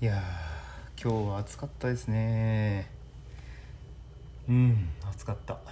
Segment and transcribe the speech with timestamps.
[0.00, 2.90] いやー今日は暑かったですね。
[4.48, 5.54] うん暑かった。
[5.54, 5.62] はい。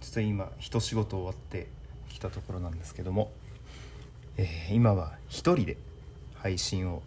[0.00, 1.68] ちょっと今一仕事終わって
[2.08, 3.30] きたところなんですけども、
[4.38, 5.76] えー今は一人で
[6.36, 7.02] 配信を、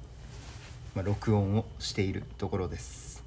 [0.95, 3.23] まあ、録音をしているところです。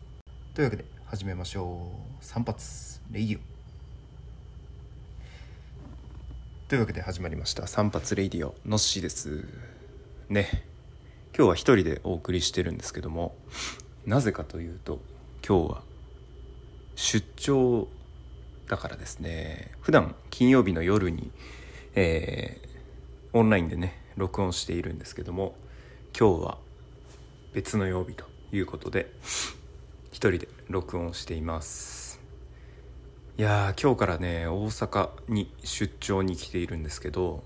[0.55, 2.25] というわけで始めましょう。
[2.25, 2.59] 散髪
[3.11, 3.41] レイディオ。
[6.69, 7.67] というわけで始まりました。
[7.67, 9.45] 散髪レイディオのっしーです。
[10.29, 10.65] ね
[11.37, 13.35] 今日は一人でお送りしてるんですけども
[14.07, 15.01] なぜかというと
[15.47, 15.83] 今日は
[16.95, 17.89] 出張
[18.69, 19.73] だからですね。
[19.81, 21.31] 普段金曜日の夜に、
[21.95, 22.75] えー
[23.37, 25.57] オンラインでね録音しているんですけども
[26.17, 26.59] 今日は
[27.53, 29.13] 別の曜日ということで
[30.13, 32.21] 一人で録音しています。
[33.37, 37.43] いや今日からね大阪に出張に来ているんですけど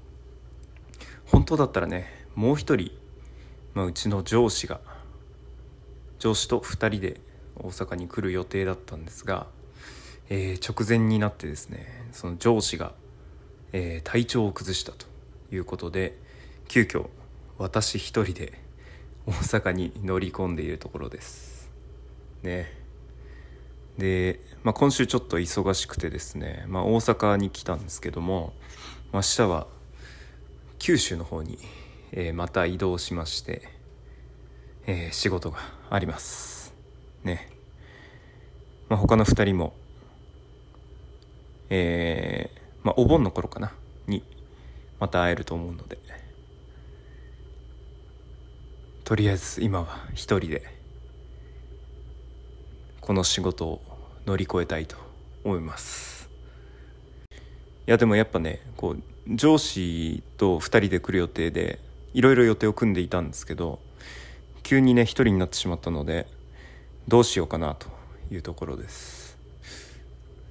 [1.25, 2.93] 本当だったらねもう一人、
[3.75, 4.81] まあ、うちの上司が
[6.21, 7.21] 上司と2人で
[7.57, 9.49] 大阪に来る予定だったんですが、
[10.29, 12.93] えー直前になってですねその上司が、
[13.73, 15.07] えー体調を崩したと
[15.51, 16.17] いうことで
[16.69, 17.09] 急遽
[17.59, 18.53] 私一人で
[19.27, 21.73] 大阪に乗り込んでいるところです。
[22.45, 22.73] ね。
[23.99, 28.53] で、まあ、今週ちょっと忙しくてですね、まあ、大阪に来たんですけども
[29.13, 29.67] 明日は
[30.79, 31.59] 九州の方に、
[32.13, 33.69] えーまた移動しまして、
[34.87, 35.59] えー仕事が
[35.91, 36.75] あります。
[37.25, 37.49] ね、
[38.89, 39.75] まあ、他の2人も
[41.71, 43.73] えーまあ、お盆の頃かな
[44.07, 44.23] に
[44.99, 45.99] また会えると思うので
[49.05, 50.63] とりあえず今は一人で
[53.01, 53.83] この仕事を
[54.27, 54.97] 乗り越えたいと
[55.45, 56.29] 思います。
[57.87, 59.03] いやでもやっぱねこう
[59.35, 61.79] 上司と2人で来る予定で
[62.19, 63.79] いろいろ予定を組んでいたんですけど
[64.65, 66.27] 急にね一人になってしまったので
[67.07, 67.87] どうしようかなと
[68.33, 69.39] いうところです。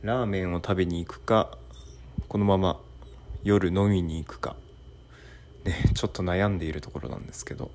[0.01, 1.57] ラーメンを食べに行くか
[2.29, 2.79] このまま
[3.43, 4.55] 夜飲みに行くか。
[5.65, 7.69] ねちょっと悩んでいるところなんですけど。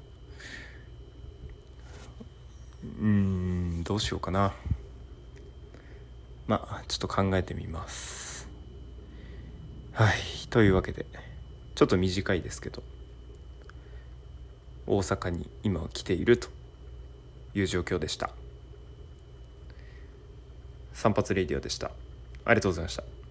[2.82, 4.54] うんどうしようかな。
[6.46, 8.48] まあちょっと考えてみます。
[9.92, 10.16] はい
[10.48, 11.04] というわけで
[11.74, 12.82] ちょっと短いですけど。
[14.86, 16.48] 大阪に今は来ていると
[17.54, 18.30] いう状況でした。
[20.92, 21.90] 散髪レディオでした。
[22.44, 23.21] ありがとうございました。